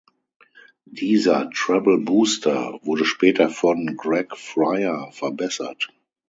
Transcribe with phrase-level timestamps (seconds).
[0.89, 5.89] Dieser „treble booster“ wurde später von Greg Fryer verbessert.